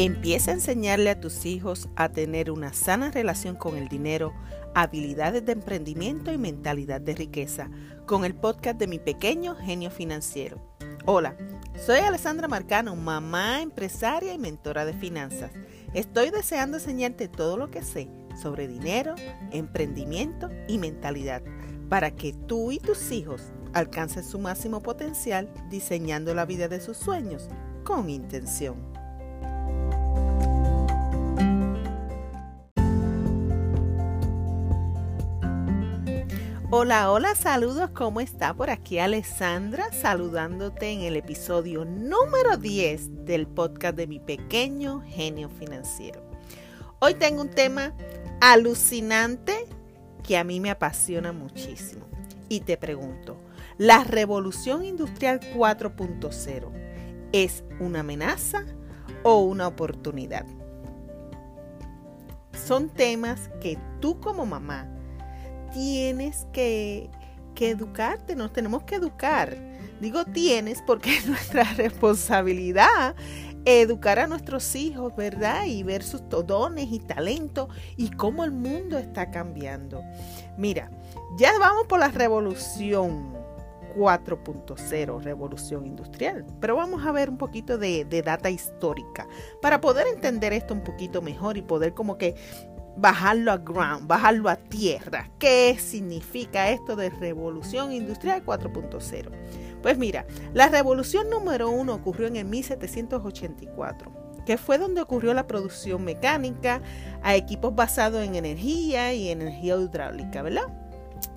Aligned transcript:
Empieza 0.00 0.52
a 0.52 0.54
enseñarle 0.54 1.10
a 1.10 1.18
tus 1.18 1.44
hijos 1.44 1.88
a 1.96 2.10
tener 2.10 2.52
una 2.52 2.72
sana 2.72 3.10
relación 3.10 3.56
con 3.56 3.76
el 3.76 3.88
dinero, 3.88 4.32
habilidades 4.72 5.44
de 5.44 5.50
emprendimiento 5.50 6.32
y 6.32 6.38
mentalidad 6.38 7.00
de 7.00 7.16
riqueza, 7.16 7.68
con 8.06 8.24
el 8.24 8.32
podcast 8.32 8.78
de 8.78 8.86
mi 8.86 9.00
pequeño 9.00 9.56
genio 9.56 9.90
financiero. 9.90 10.62
Hola, 11.04 11.36
soy 11.84 11.98
Alessandra 11.98 12.46
Marcano, 12.46 12.94
mamá, 12.94 13.60
empresaria 13.60 14.32
y 14.32 14.38
mentora 14.38 14.84
de 14.84 14.92
finanzas. 14.92 15.50
Estoy 15.94 16.30
deseando 16.30 16.76
enseñarte 16.76 17.26
todo 17.26 17.56
lo 17.56 17.68
que 17.72 17.82
sé 17.82 18.08
sobre 18.40 18.68
dinero, 18.68 19.16
emprendimiento 19.50 20.48
y 20.68 20.78
mentalidad, 20.78 21.42
para 21.88 22.12
que 22.12 22.32
tú 22.32 22.70
y 22.70 22.78
tus 22.78 23.10
hijos 23.10 23.42
alcancen 23.72 24.22
su 24.22 24.38
máximo 24.38 24.80
potencial 24.80 25.52
diseñando 25.68 26.34
la 26.34 26.44
vida 26.44 26.68
de 26.68 26.80
sus 26.80 26.96
sueños 26.98 27.48
con 27.82 28.08
intención. 28.10 28.97
Hola, 36.70 37.10
hola, 37.10 37.34
saludos, 37.34 37.88
¿cómo 37.94 38.20
está? 38.20 38.52
Por 38.52 38.68
aquí 38.68 38.98
Alessandra 38.98 39.90
saludándote 39.90 40.90
en 40.90 41.00
el 41.00 41.16
episodio 41.16 41.86
número 41.86 42.58
10 42.58 43.24
del 43.24 43.46
podcast 43.46 43.96
de 43.96 44.06
mi 44.06 44.20
pequeño 44.20 45.00
genio 45.00 45.48
financiero. 45.48 46.20
Hoy 46.98 47.14
tengo 47.14 47.40
un 47.40 47.48
tema 47.48 47.94
alucinante 48.42 49.64
que 50.22 50.36
a 50.36 50.44
mí 50.44 50.60
me 50.60 50.68
apasiona 50.68 51.32
muchísimo. 51.32 52.04
Y 52.50 52.60
te 52.60 52.76
pregunto, 52.76 53.38
¿la 53.78 54.04
revolución 54.04 54.84
industrial 54.84 55.40
4.0 55.40 56.70
es 57.32 57.64
una 57.80 58.00
amenaza 58.00 58.66
o 59.22 59.40
una 59.40 59.68
oportunidad? 59.68 60.44
Son 62.52 62.90
temas 62.90 63.48
que 63.58 63.78
tú 64.00 64.20
como 64.20 64.44
mamá 64.44 64.97
tienes 65.72 66.46
que, 66.52 67.10
educarte, 67.60 68.36
nos 68.36 68.52
tenemos 68.52 68.84
que 68.84 68.94
educar. 68.94 69.56
Digo 70.00 70.24
tienes 70.24 70.80
porque 70.82 71.16
es 71.16 71.26
nuestra 71.26 71.64
responsabilidad 71.74 73.16
educar 73.64 74.18
a 74.18 74.26
nuestros 74.26 74.74
hijos, 74.76 75.14
¿verdad? 75.16 75.64
Y 75.66 75.82
ver 75.82 76.02
sus 76.02 76.22
dones 76.28 76.86
y 76.90 77.00
talentos 77.00 77.68
y 77.96 78.10
cómo 78.10 78.44
el 78.44 78.52
mundo 78.52 78.96
está 78.98 79.30
cambiando. 79.30 80.02
Mira, 80.56 80.90
ya 81.36 81.52
vamos 81.58 81.86
por 81.86 81.98
la 81.98 82.08
revolución 82.08 83.36
4.0, 83.96 85.22
revolución 85.22 85.86
industrial, 85.86 86.46
pero 86.60 86.76
vamos 86.76 87.04
a 87.04 87.12
ver 87.12 87.28
un 87.28 87.38
poquito 87.38 87.78
de, 87.78 88.04
de 88.04 88.22
data 88.22 88.48
histórica 88.48 89.26
para 89.60 89.80
poder 89.80 90.06
entender 90.06 90.52
esto 90.52 90.72
un 90.72 90.82
poquito 90.82 91.20
mejor 91.20 91.56
y 91.56 91.62
poder 91.62 91.94
como 91.94 92.16
que 92.16 92.36
bajarlo 92.98 93.52
a 93.52 93.58
ground, 93.58 94.06
bajarlo 94.06 94.48
a 94.48 94.56
tierra. 94.56 95.30
¿Qué 95.38 95.76
significa 95.78 96.70
esto 96.70 96.96
de 96.96 97.10
revolución 97.10 97.92
industrial 97.92 98.44
4.0? 98.44 99.30
Pues 99.82 99.96
mira, 99.96 100.26
la 100.54 100.68
revolución 100.68 101.30
número 101.30 101.70
uno 101.70 101.94
ocurrió 101.94 102.26
en 102.26 102.36
el 102.36 102.44
1784, 102.46 104.12
que 104.44 104.58
fue 104.58 104.78
donde 104.78 105.00
ocurrió 105.00 105.32
la 105.34 105.46
producción 105.46 106.04
mecánica 106.04 106.82
a 107.22 107.36
equipos 107.36 107.74
basados 107.74 108.24
en 108.24 108.34
energía 108.34 109.14
y 109.14 109.28
energía 109.28 109.76
hidráulica, 109.76 110.42
¿verdad? 110.42 110.66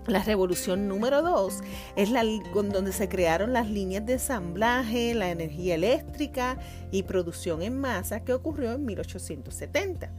La 0.08 0.23
revolución 0.23 0.88
número 0.88 1.22
dos 1.22 1.62
es 1.95 2.09
la 2.09 2.23
donde 2.23 2.92
se 2.92 3.08
crearon 3.08 3.54
las 3.54 3.70
líneas 3.70 4.04
de 4.04 4.14
ensamblaje, 4.14 5.14
la 5.14 5.30
energía 5.30 5.76
eléctrica 5.76 6.58
y 6.89 7.04
producción 7.04 7.62
en 7.62 7.80
masa 7.80 8.22
que 8.22 8.34
ocurrió 8.34 8.73
en 8.73 8.84
1870. 8.86 10.09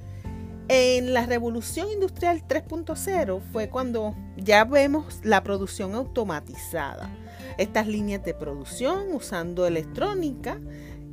En 0.74 1.12
la 1.12 1.26
revolución 1.26 1.90
industrial 1.92 2.42
3.0 2.48 3.42
fue 3.52 3.68
cuando 3.68 4.16
ya 4.38 4.64
vemos 4.64 5.20
la 5.22 5.42
producción 5.42 5.94
automatizada. 5.94 7.10
Estas 7.58 7.86
líneas 7.86 8.24
de 8.24 8.32
producción 8.32 9.12
usando 9.12 9.66
electrónica 9.66 10.58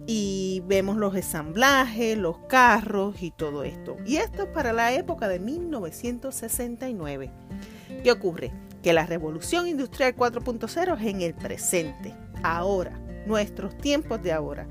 y 0.07 0.63
vemos 0.65 0.95
los 0.95 1.13
ensamblajes, 1.13 2.17
los 2.17 2.37
carros 2.47 3.21
y 3.21 3.31
todo 3.31 3.65
esto. 3.65 3.97
Y 4.05 4.15
esto 4.15 4.43
es 4.43 4.49
para 4.49 4.71
la 4.71 4.93
época 4.93 5.27
de 5.27 5.41
1969. 5.41 7.29
¿Qué 8.01 8.11
ocurre? 8.13 8.53
Que 8.81 8.93
la 8.93 9.05
revolución 9.05 9.67
industrial 9.67 10.15
4.0 10.15 10.97
es 10.97 11.05
en 11.05 11.21
el 11.21 11.33
presente, 11.33 12.15
ahora, 12.43 12.97
nuestros 13.27 13.77
tiempos 13.77 14.23
de 14.23 14.31
ahora 14.31 14.69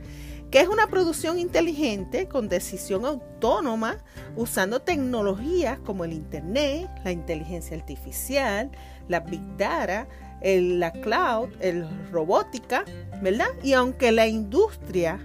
que 0.51 0.61
es 0.61 0.69
una 0.69 0.87
producción 0.87 1.39
inteligente 1.39 2.27
con 2.27 2.49
decisión 2.49 3.05
autónoma 3.05 3.99
usando 4.37 4.81
tecnologías 4.81 5.79
como 5.81 6.05
el 6.05 6.13
Internet, 6.13 6.89
la 7.05 7.13
inteligencia 7.13 7.77
artificial, 7.77 8.71
la 9.09 9.21
Big 9.21 9.43
Data, 9.57 10.09
la 10.43 10.93
cloud, 10.93 11.51
el 11.61 11.87
robótica, 12.11 12.85
¿verdad? 13.23 13.49
Y 13.63 13.75
aunque 13.75 14.13
la 14.13 14.27
industria 14.27 15.19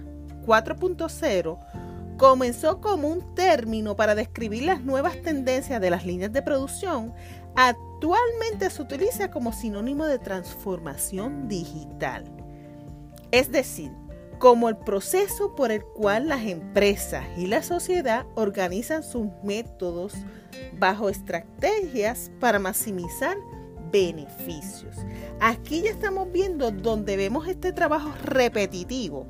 4.0 0.44 1.58
comenzó 2.18 2.80
como 2.80 3.08
un 3.08 3.34
término 3.34 3.96
para 3.96 4.14
describir 4.14 4.64
las 4.64 4.82
nuevas 4.82 5.20
tendencias 5.22 5.80
de 5.80 5.90
las 5.90 6.04
líneas 6.04 6.32
de 6.32 6.42
producción, 6.42 7.14
actualmente 7.56 8.68
se 8.70 8.82
utiliza 8.82 9.30
como 9.30 9.52
sinónimo 9.52 10.06
de 10.06 10.18
transformación 10.18 11.48
digital. 11.48 12.24
Es 13.30 13.50
decir, 13.50 13.90
como 14.38 14.68
el 14.68 14.76
proceso 14.76 15.54
por 15.54 15.70
el 15.70 15.84
cual 15.84 16.28
las 16.28 16.42
empresas 16.42 17.24
y 17.36 17.46
la 17.46 17.62
sociedad 17.62 18.26
organizan 18.34 19.02
sus 19.02 19.28
métodos 19.42 20.14
bajo 20.78 21.08
estrategias 21.08 22.30
para 22.40 22.58
maximizar 22.58 23.36
beneficios. 23.90 24.96
Aquí 25.40 25.82
ya 25.82 25.90
estamos 25.90 26.30
viendo 26.32 26.70
donde 26.70 27.16
vemos 27.16 27.46
este 27.46 27.72
trabajo 27.72 28.12
repetitivo. 28.24 29.26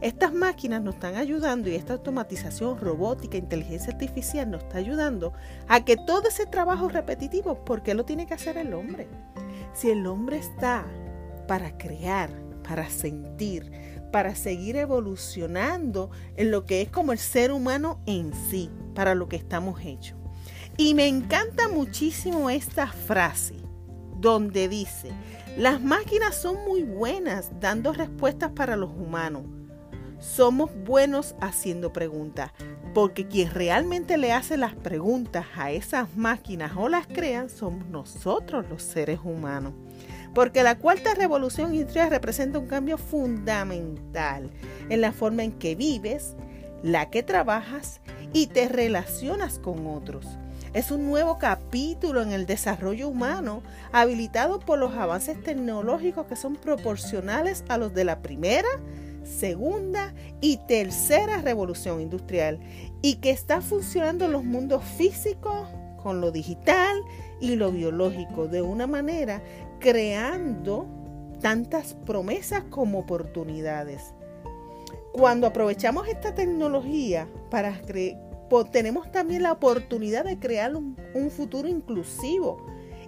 Estas 0.00 0.32
máquinas 0.32 0.82
nos 0.82 0.94
están 0.96 1.16
ayudando 1.16 1.70
y 1.70 1.74
esta 1.74 1.94
automatización 1.94 2.78
robótica, 2.78 3.38
inteligencia 3.38 3.92
artificial 3.92 4.50
nos 4.50 4.62
está 4.62 4.78
ayudando 4.78 5.32
a 5.68 5.84
que 5.84 5.96
todo 5.96 6.28
ese 6.28 6.46
trabajo 6.46 6.88
repetitivo, 6.88 7.64
¿por 7.64 7.82
qué 7.82 7.94
lo 7.94 8.04
tiene 8.04 8.26
que 8.26 8.34
hacer 8.34 8.58
el 8.58 8.74
hombre? 8.74 9.08
Si 9.72 9.90
el 9.90 10.06
hombre 10.06 10.36
está 10.36 10.84
para 11.48 11.76
crear, 11.78 12.30
para 12.62 12.88
sentir, 12.90 13.70
para 14.12 14.34
seguir 14.34 14.76
evolucionando 14.76 16.10
en 16.36 16.50
lo 16.50 16.64
que 16.64 16.82
es 16.82 16.88
como 16.88 17.12
el 17.12 17.18
ser 17.18 17.52
humano 17.52 18.00
en 18.06 18.32
sí, 18.50 18.70
para 18.94 19.14
lo 19.14 19.28
que 19.28 19.36
estamos 19.36 19.80
hechos. 19.84 20.16
Y 20.76 20.94
me 20.94 21.06
encanta 21.06 21.68
muchísimo 21.68 22.50
esta 22.50 22.86
frase 22.86 23.56
donde 24.20 24.68
dice, 24.68 25.10
las 25.56 25.80
máquinas 25.80 26.34
son 26.40 26.64
muy 26.66 26.82
buenas 26.82 27.50
dando 27.60 27.92
respuestas 27.92 28.52
para 28.52 28.76
los 28.76 28.90
humanos. 28.90 29.44
Somos 30.18 30.70
buenos 30.84 31.34
haciendo 31.40 31.92
preguntas, 31.92 32.50
porque 32.94 33.26
quien 33.26 33.50
realmente 33.50 34.16
le 34.16 34.32
hace 34.32 34.56
las 34.56 34.74
preguntas 34.74 35.46
a 35.56 35.70
esas 35.70 36.16
máquinas 36.16 36.72
o 36.76 36.88
las 36.88 37.06
crean 37.06 37.50
somos 37.50 37.86
nosotros 37.88 38.66
los 38.70 38.82
seres 38.82 39.20
humanos 39.22 39.74
porque 40.36 40.62
la 40.62 40.74
cuarta 40.74 41.14
revolución 41.14 41.74
industrial 41.74 42.10
representa 42.10 42.58
un 42.58 42.66
cambio 42.66 42.98
fundamental 42.98 44.50
en 44.90 45.00
la 45.00 45.12
forma 45.12 45.44
en 45.44 45.52
que 45.52 45.74
vives, 45.74 46.36
la 46.82 47.08
que 47.08 47.22
trabajas 47.22 48.02
y 48.34 48.48
te 48.48 48.68
relacionas 48.68 49.58
con 49.58 49.86
otros. 49.86 50.26
Es 50.74 50.90
un 50.90 51.06
nuevo 51.06 51.38
capítulo 51.38 52.20
en 52.20 52.32
el 52.32 52.44
desarrollo 52.44 53.08
humano 53.08 53.62
habilitado 53.92 54.60
por 54.60 54.78
los 54.78 54.92
avances 54.92 55.42
tecnológicos 55.42 56.26
que 56.26 56.36
son 56.36 56.56
proporcionales 56.56 57.64
a 57.70 57.78
los 57.78 57.94
de 57.94 58.04
la 58.04 58.20
primera, 58.20 58.68
segunda 59.24 60.12
y 60.42 60.58
tercera 60.68 61.40
revolución 61.40 62.02
industrial 62.02 62.60
y 63.00 63.16
que 63.16 63.30
está 63.30 63.62
funcionando 63.62 64.26
en 64.26 64.32
los 64.32 64.44
mundos 64.44 64.84
físicos 64.84 65.66
con 66.02 66.20
lo 66.20 66.30
digital 66.30 67.02
y 67.40 67.56
lo 67.56 67.72
biológico 67.72 68.46
de 68.46 68.62
una 68.62 68.86
manera 68.86 69.42
creando 69.78 70.86
tantas 71.40 71.94
promesas 71.94 72.64
como 72.70 73.00
oportunidades. 73.00 74.14
Cuando 75.12 75.46
aprovechamos 75.46 76.08
esta 76.08 76.34
tecnología 76.34 77.28
para 77.50 77.80
tenemos 78.70 79.10
también 79.10 79.42
la 79.42 79.52
oportunidad 79.52 80.24
de 80.24 80.38
crear 80.38 80.74
un 80.76 81.30
futuro 81.30 81.68
inclusivo 81.68 82.64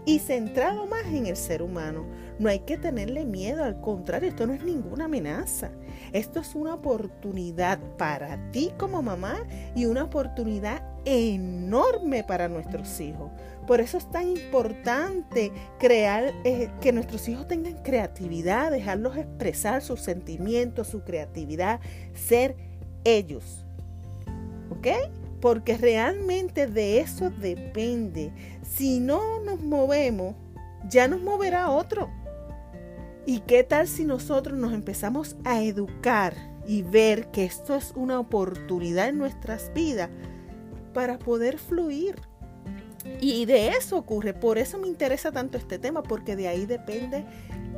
y 0.09 0.21
centrado 0.21 0.87
más 0.87 1.05
en 1.07 1.27
el 1.27 1.37
ser 1.37 1.63
humano. 1.63 2.07
No 2.39 2.49
hay 2.49 2.61
que 2.61 2.79
tenerle 2.79 3.27
miedo, 3.27 3.63
al 3.63 3.81
contrario, 3.83 4.31
esto 4.31 4.47
no 4.47 4.55
es 4.55 4.65
ninguna 4.65 5.05
amenaza. 5.05 5.71
Esto 6.13 6.41
es 6.41 6.55
una 6.55 6.73
oportunidad 6.73 7.79
para 7.99 8.51
ti 8.51 8.73
como 8.79 9.03
mamá 9.03 9.37
y 9.77 9.85
una 9.85 10.05
oportunidad 10.05 10.83
enorme 11.05 12.25
para 12.25 12.49
nuestros 12.49 12.99
hijos. 13.01 13.31
Por 13.69 13.83
eso 13.83 13.99
es 13.99 14.11
tan 14.11 14.27
importante 14.31 15.53
crear, 15.79 16.33
eh, 16.45 16.71
que 16.81 16.91
nuestros 16.91 17.29
hijos 17.29 17.47
tengan 17.47 17.83
creatividad, 17.83 18.71
dejarlos 18.71 19.19
expresar 19.19 19.83
sus 19.83 20.01
sentimientos, 20.01 20.89
su 20.89 21.05
creatividad, 21.05 21.79
ser 22.15 22.57
ellos. 23.05 23.67
¿Ok? 24.71 24.87
Porque 25.43 25.77
realmente 25.77 26.67
de 26.67 27.01
eso 27.01 27.29
depende. 27.29 28.33
Si 28.63 29.01
no 29.01 29.39
nos 29.41 29.61
movemos, 29.61 30.35
ya 30.89 31.07
nos 31.07 31.21
moverá 31.21 31.71
otro. 31.71 32.09
¿Y 33.27 33.41
qué 33.41 33.65
tal 33.65 33.87
si 33.87 34.07
nosotros 34.07 34.59
nos 34.59 34.73
empezamos 34.73 35.37
a 35.45 35.63
educar 35.63 36.33
y 36.67 36.81
ver 36.81 37.31
que 37.33 37.45
esto 37.45 37.75
es 37.75 37.93
una 37.95 38.19
oportunidad 38.19 39.11
en 39.11 39.19
nuestras 39.19 39.71
vidas 39.75 40.09
para 40.95 41.19
poder 41.19 41.59
fluir? 41.59 42.28
Y 43.21 43.47
de 43.47 43.69
eso 43.69 43.97
ocurre, 43.97 44.35
por 44.35 44.59
eso 44.59 44.79
me 44.79 44.89
interesa 44.89 45.33
tanto 45.33 45.57
este 45.57 45.79
tema, 45.79 46.03
porque 46.03 46.37
de 46.37 46.49
ahí 46.49 46.67
depende 46.67 47.25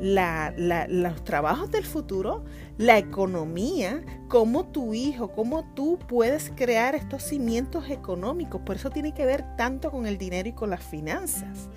los 0.01 1.25
trabajos 1.25 1.71
del 1.71 1.85
futuro, 1.85 2.43
la 2.79 2.97
economía, 2.97 4.03
cómo 4.29 4.67
tu 4.67 4.95
hijo, 4.95 5.29
cómo 5.29 5.65
tú 5.75 5.99
puedes 6.09 6.51
crear 6.57 6.95
estos 6.95 7.23
cimientos 7.23 7.91
económicos. 7.91 8.63
Por 8.63 8.77
eso 8.77 8.91
tiene 8.91 9.13
que 9.13 9.27
ver 9.27 9.45
tanto 9.57 9.91
con 9.91 10.07
el 10.07 10.17
dinero 10.17 10.49
y 10.49 10.53
con 10.53 10.71
las 10.71 10.83
finanzas. 10.83 11.69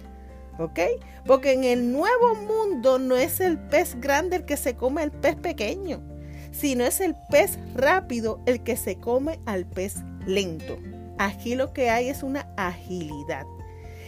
¿Ok? 0.60 0.80
Porque 1.26 1.52
en 1.54 1.64
el 1.64 1.92
nuevo 1.92 2.36
mundo 2.36 3.00
no 3.00 3.16
es 3.16 3.40
el 3.40 3.58
pez 3.58 4.00
grande 4.00 4.38
el 4.38 4.46
que 4.46 4.56
se 4.56 4.76
come 4.76 5.02
al 5.02 5.12
pez 5.12 5.36
pequeño, 5.36 6.00
sino 6.52 6.86
es 6.86 7.02
el 7.02 7.16
pez 7.30 7.58
rápido 7.76 8.40
el 8.46 8.64
que 8.64 8.78
se 8.78 8.98
come 8.98 9.40
al 9.46 9.66
pez 9.66 9.96
lento. 10.26 10.78
Aquí 11.24 11.56
lo 11.56 11.72
que 11.72 11.90
hay 11.90 12.10
es 12.10 12.22
una 12.22 12.54
agilidad. 12.58 13.46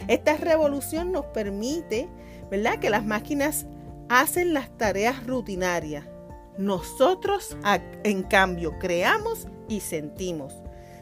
Esta 0.06 0.36
revolución 0.36 1.12
nos 1.12 1.24
permite, 1.24 2.10
¿verdad? 2.50 2.78
Que 2.78 2.90
las 2.90 3.06
máquinas 3.06 3.64
hacen 4.10 4.52
las 4.52 4.68
tareas 4.76 5.26
rutinarias. 5.26 6.04
Nosotros, 6.58 7.56
en 8.04 8.22
cambio, 8.22 8.78
creamos 8.78 9.48
y 9.66 9.80
sentimos. 9.80 10.52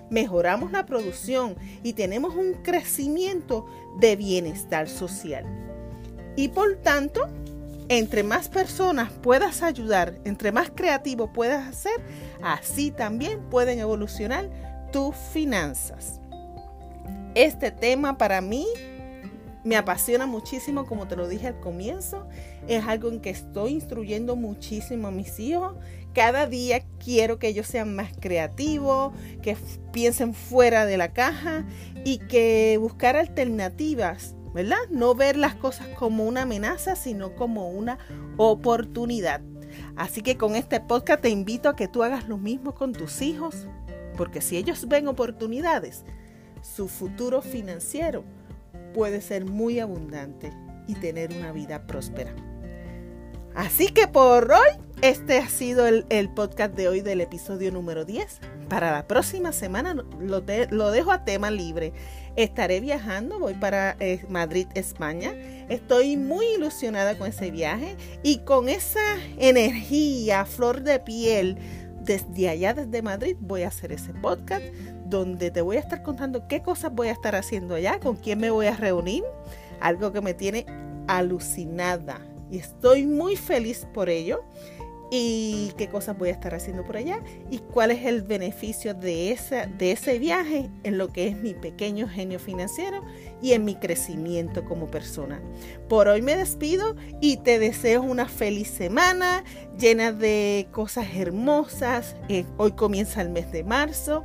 Mejoramos 0.08 0.70
la 0.70 0.86
producción 0.86 1.56
y 1.82 1.94
tenemos 1.94 2.36
un 2.36 2.52
crecimiento 2.62 3.66
de 3.98 4.14
bienestar 4.14 4.88
social. 4.88 5.44
Y 6.36 6.46
por 6.46 6.76
tanto, 6.76 7.28
entre 7.88 8.22
más 8.22 8.48
personas 8.48 9.10
puedas 9.10 9.64
ayudar, 9.64 10.14
entre 10.24 10.52
más 10.52 10.70
creativo 10.72 11.32
puedas 11.32 11.66
hacer, 11.66 12.00
así 12.40 12.92
también 12.92 13.40
pueden 13.50 13.80
evolucionar 13.80 14.48
tus 14.94 15.16
finanzas. 15.16 16.20
Este 17.34 17.72
tema 17.72 18.16
para 18.16 18.40
mí 18.40 18.64
me 19.64 19.76
apasiona 19.76 20.24
muchísimo, 20.24 20.86
como 20.86 21.08
te 21.08 21.16
lo 21.16 21.26
dije 21.26 21.48
al 21.48 21.58
comienzo. 21.58 22.28
Es 22.68 22.86
algo 22.86 23.08
en 23.08 23.20
que 23.20 23.30
estoy 23.30 23.72
instruyendo 23.72 24.36
muchísimo 24.36 25.08
a 25.08 25.10
mis 25.10 25.40
hijos. 25.40 25.74
Cada 26.12 26.46
día 26.46 26.84
quiero 27.04 27.40
que 27.40 27.48
ellos 27.48 27.66
sean 27.66 27.96
más 27.96 28.12
creativos, 28.20 29.12
que 29.42 29.56
piensen 29.92 30.32
fuera 30.32 30.86
de 30.86 30.96
la 30.96 31.12
caja 31.12 31.66
y 32.04 32.18
que 32.18 32.78
buscar 32.80 33.16
alternativas, 33.16 34.36
¿verdad? 34.54 34.78
No 34.90 35.16
ver 35.16 35.36
las 35.36 35.56
cosas 35.56 35.88
como 35.98 36.24
una 36.24 36.42
amenaza, 36.42 36.94
sino 36.94 37.34
como 37.34 37.68
una 37.68 37.98
oportunidad. 38.36 39.40
Así 39.96 40.22
que 40.22 40.36
con 40.36 40.54
este 40.54 40.78
podcast 40.78 41.22
te 41.22 41.30
invito 41.30 41.68
a 41.68 41.74
que 41.74 41.88
tú 41.88 42.04
hagas 42.04 42.28
lo 42.28 42.38
mismo 42.38 42.74
con 42.74 42.92
tus 42.92 43.22
hijos, 43.22 43.66
porque 44.16 44.40
si 44.40 44.56
ellos 44.56 44.88
ven 44.88 45.08
oportunidades, 45.08 46.04
su 46.62 46.88
futuro 46.88 47.42
financiero 47.42 48.24
puede 48.94 49.20
ser 49.20 49.44
muy 49.44 49.80
abundante 49.80 50.52
y 50.86 50.94
tener 50.94 51.32
una 51.32 51.52
vida 51.52 51.86
próspera. 51.86 52.34
Así 53.54 53.88
que 53.88 54.08
por 54.08 54.50
hoy, 54.50 54.84
este 55.00 55.38
ha 55.38 55.48
sido 55.48 55.86
el, 55.86 56.28
podcast 56.34 56.74
de 56.74 56.88
hoy 56.88 57.02
del 57.02 57.20
episodio 57.20 57.70
número 57.70 58.04
10. 58.04 58.40
Para 58.68 58.90
la 58.90 59.06
próxima 59.06 59.52
semana 59.52 59.94
lo, 59.94 60.42
lo 60.70 60.90
dejo 60.90 61.12
a 61.12 61.24
tema 61.24 61.50
libre. 61.50 61.92
Estaré 62.34 62.80
viajando, 62.80 63.38
voy 63.38 63.54
para 63.54 63.96
eh, 64.00 64.24
Madrid, 64.28 64.66
España. 64.74 65.34
Estoy 65.68 66.16
muy 66.16 66.46
ilusionada 66.56 67.16
con 67.16 67.28
ese 67.28 67.52
viaje 67.52 67.96
y 68.24 68.38
con 68.38 68.68
esa 68.68 69.18
energía, 69.38 70.44
flor 70.46 70.82
de 70.82 70.98
piel 70.98 71.58
desde 72.04 72.48
allá, 72.48 72.74
desde 72.74 73.02
Madrid, 73.02 73.36
voy 73.40 73.62
a 73.62 73.68
hacer 73.68 73.92
ese 73.92 74.12
podcast 74.14 74.64
donde 75.06 75.50
te 75.50 75.60
voy 75.60 75.76
a 75.76 75.80
estar 75.80 76.02
contando 76.02 76.48
qué 76.48 76.62
cosas 76.62 76.92
voy 76.94 77.08
a 77.08 77.12
estar 77.12 77.34
haciendo 77.34 77.74
allá, 77.74 78.00
con 78.00 78.16
quién 78.16 78.40
me 78.40 78.50
voy 78.50 78.66
a 78.66 78.76
reunir, 78.76 79.24
algo 79.80 80.12
que 80.12 80.20
me 80.20 80.34
tiene 80.34 80.66
alucinada. 81.06 82.20
Y 82.50 82.58
estoy 82.58 83.06
muy 83.06 83.36
feliz 83.36 83.86
por 83.92 84.08
ello 84.08 84.44
y 85.10 85.72
qué 85.76 85.88
cosas 85.88 86.18
voy 86.18 86.30
a 86.30 86.32
estar 86.32 86.54
haciendo 86.54 86.84
por 86.84 86.96
allá 86.96 87.20
y 87.50 87.58
cuál 87.58 87.90
es 87.90 88.04
el 88.04 88.22
beneficio 88.22 88.94
de, 88.94 89.38
de 89.78 89.92
ese 89.92 90.18
viaje 90.18 90.70
en 90.82 90.98
lo 90.98 91.08
que 91.08 91.28
es 91.28 91.36
mi 91.36 91.54
pequeño 91.54 92.08
genio 92.08 92.38
financiero 92.38 93.02
y 93.44 93.52
en 93.52 93.66
mi 93.66 93.74
crecimiento 93.74 94.64
como 94.64 94.86
persona. 94.86 95.38
Por 95.86 96.08
hoy 96.08 96.22
me 96.22 96.34
despido 96.34 96.96
y 97.20 97.36
te 97.36 97.58
deseo 97.58 98.00
una 98.00 98.26
feliz 98.26 98.68
semana 98.70 99.44
llena 99.78 100.12
de 100.12 100.66
cosas 100.72 101.08
hermosas. 101.14 102.16
Eh, 102.30 102.46
hoy 102.56 102.72
comienza 102.72 103.20
el 103.20 103.28
mes 103.28 103.52
de 103.52 103.62
marzo 103.62 104.24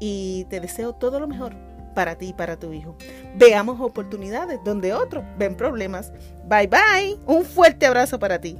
y 0.00 0.46
te 0.50 0.58
deseo 0.58 0.96
todo 0.96 1.20
lo 1.20 1.28
mejor 1.28 1.54
para 1.94 2.18
ti 2.18 2.30
y 2.30 2.32
para 2.32 2.58
tu 2.58 2.72
hijo. 2.72 2.96
Veamos 3.36 3.80
oportunidades 3.80 4.58
donde 4.64 4.94
otros 4.94 5.22
ven 5.38 5.56
problemas. 5.56 6.12
Bye 6.48 6.66
bye. 6.66 7.20
Un 7.24 7.44
fuerte 7.44 7.86
abrazo 7.86 8.18
para 8.18 8.40
ti. 8.40 8.58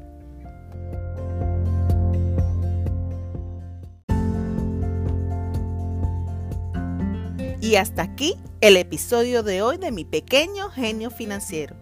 Y 7.67 7.75
hasta 7.75 8.03
aquí 8.03 8.37
el 8.61 8.77
episodio 8.77 9.43
de 9.43 9.61
hoy 9.61 9.77
de 9.77 9.91
mi 9.91 10.05
pequeño 10.05 10.71
genio 10.71 11.11
financiero. 11.11 11.75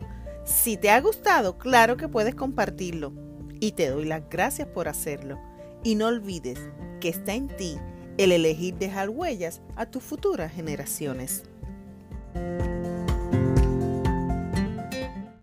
Si 0.47 0.79
te 0.79 0.89
ha 0.89 0.99
gustado, 0.99 1.59
claro 1.59 1.99
que 1.99 2.09
puedes 2.09 2.35
compartirlo. 2.35 3.13
Y 3.61 3.73
te 3.73 3.91
doy 3.91 4.07
las 4.07 4.23
gracias 4.31 4.67
por 4.67 4.89
hacerlo. 4.89 5.39
Y 5.83 5.97
no 5.97 6.07
olvides 6.07 6.59
que 7.03 7.11
está 7.11 7.35
en 7.35 7.49
ti 7.49 7.77
el 8.17 8.33
elegir 8.33 8.77
dejar 8.77 9.11
huellas 9.11 9.61
a 9.77 9.85
tus 9.85 10.03
futuras 10.03 10.55
generaciones. 10.55 11.43